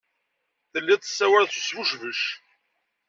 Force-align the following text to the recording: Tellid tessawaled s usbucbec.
Tellid 0.71 1.01
tessawaled 1.01 1.51
s 1.67 1.69
usbucbec. 1.81 2.21